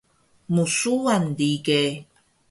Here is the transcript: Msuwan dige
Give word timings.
Msuwan 0.53 1.25
dige 1.37 1.81